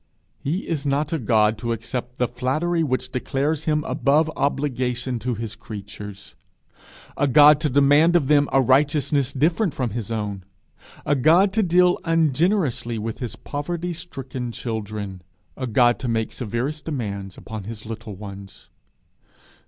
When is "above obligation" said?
3.83-5.19